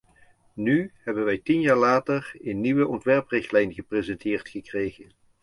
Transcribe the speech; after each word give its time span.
Nu 0.53 0.91
hebben 0.95 1.25
wij 1.25 1.37
tien 1.37 1.61
jaar 1.61 1.77
later 1.77 2.35
een 2.39 2.61
nieuwe 2.61 2.87
ontwerprichtlijn 2.87 3.73
gepresenteerd 3.73 4.49
gekregen. 4.49 5.13